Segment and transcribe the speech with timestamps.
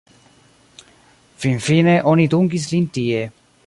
[1.43, 3.21] Finfine oni dungis lin tie.